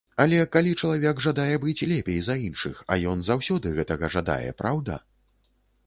[0.23, 5.03] Але калі чалавек жадае быць лепей за іншых, а ён заўсёды гэтага жадае, праўда?